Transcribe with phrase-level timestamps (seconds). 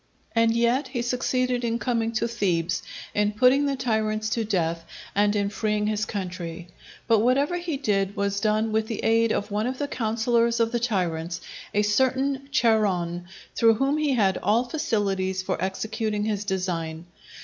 [0.31, 2.81] And yet he succeeded in coming to Thebes,
[3.13, 6.69] in putting the tyrants to death, and in freeing his country.
[7.07, 10.71] But whatever he did was done with the aid of one of the counsellors of
[10.71, 11.39] the tyrants,
[11.71, 17.05] a certain Charon, through whom he had all facilities for executing his design.